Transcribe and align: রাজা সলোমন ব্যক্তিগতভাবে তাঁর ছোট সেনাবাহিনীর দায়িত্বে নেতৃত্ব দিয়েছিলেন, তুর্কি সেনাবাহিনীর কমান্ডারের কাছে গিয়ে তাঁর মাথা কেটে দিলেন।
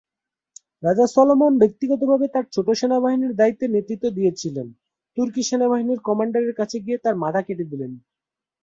রাজা 0.83 1.05
সলোমন 1.15 1.53
ব্যক্তিগতভাবে 1.61 2.25
তাঁর 2.33 2.45
ছোট 2.53 2.67
সেনাবাহিনীর 2.79 3.33
দায়িত্বে 3.35 3.65
নেতৃত্ব 3.67 4.05
দিয়েছিলেন, 4.17 4.67
তুর্কি 5.17 5.41
সেনাবাহিনীর 5.43 5.99
কমান্ডারের 6.07 6.53
কাছে 6.59 6.77
গিয়ে 6.85 6.97
তাঁর 6.97 7.15
মাথা 7.23 7.41
কেটে 7.41 7.65
দিলেন। 7.71 7.91